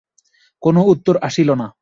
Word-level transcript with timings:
কোনো 0.61 0.81
উত্তর 0.83 1.15
আসিল 1.21 1.49
না। 1.53 1.67